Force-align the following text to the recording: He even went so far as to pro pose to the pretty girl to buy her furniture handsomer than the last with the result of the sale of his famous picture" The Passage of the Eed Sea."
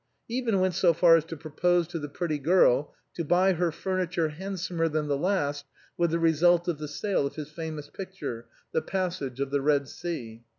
He 0.27 0.35
even 0.35 0.59
went 0.59 0.73
so 0.73 0.93
far 0.95 1.15
as 1.15 1.25
to 1.25 1.37
pro 1.37 1.51
pose 1.51 1.87
to 1.89 1.99
the 1.99 2.09
pretty 2.09 2.39
girl 2.39 2.95
to 3.13 3.23
buy 3.23 3.53
her 3.53 3.71
furniture 3.71 4.29
handsomer 4.29 4.89
than 4.89 5.07
the 5.07 5.15
last 5.15 5.65
with 5.95 6.09
the 6.09 6.17
result 6.17 6.67
of 6.67 6.79
the 6.79 6.87
sale 6.87 7.27
of 7.27 7.35
his 7.35 7.51
famous 7.51 7.87
picture" 7.87 8.47
The 8.73 8.81
Passage 8.81 9.39
of 9.39 9.51
the 9.51 9.59
Eed 9.75 9.87
Sea." 9.87 10.43